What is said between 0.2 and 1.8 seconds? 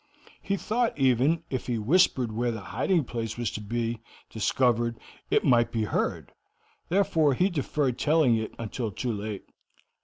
He thought, even, if he